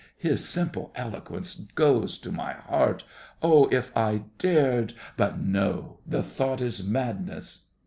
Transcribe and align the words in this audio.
His 0.17 0.43
simple 0.49 0.91
eloquence 0.95 1.53
goes 1.53 2.17
to 2.17 2.31
my 2.31 2.53
heart. 2.53 3.03
Oh, 3.43 3.67
if 3.67 3.95
I 3.95 4.23
dared—but 4.39 5.37
no, 5.39 5.99
the 6.07 6.23
thought 6.23 6.59
is 6.59 6.83
madness! 6.83 7.65